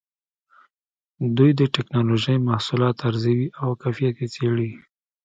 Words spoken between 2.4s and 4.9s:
محصولات ارزوي او کیفیت یې څېړي.